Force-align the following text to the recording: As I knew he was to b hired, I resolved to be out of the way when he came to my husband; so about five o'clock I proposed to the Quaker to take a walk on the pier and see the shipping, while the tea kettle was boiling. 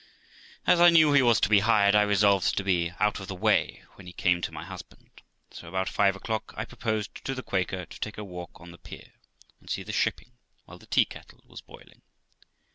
As 0.65 0.79
I 0.81 0.89
knew 0.89 1.13
he 1.13 1.21
was 1.21 1.39
to 1.41 1.47
b 1.47 1.59
hired, 1.59 1.93
I 1.93 2.01
resolved 2.01 2.57
to 2.57 2.63
be 2.63 2.91
out 2.99 3.19
of 3.19 3.27
the 3.27 3.35
way 3.35 3.83
when 3.93 4.07
he 4.07 4.13
came 4.13 4.41
to 4.41 4.51
my 4.51 4.63
husband; 4.65 5.21
so 5.51 5.67
about 5.69 5.87
five 5.87 6.15
o'clock 6.15 6.55
I 6.57 6.65
proposed 6.65 7.23
to 7.23 7.35
the 7.35 7.43
Quaker 7.43 7.85
to 7.85 7.99
take 7.99 8.17
a 8.17 8.23
walk 8.23 8.49
on 8.59 8.71
the 8.71 8.79
pier 8.79 9.13
and 9.59 9.69
see 9.69 9.83
the 9.83 9.91
shipping, 9.93 10.31
while 10.65 10.79
the 10.79 10.87
tea 10.87 11.05
kettle 11.05 11.43
was 11.45 11.61
boiling. 11.61 12.01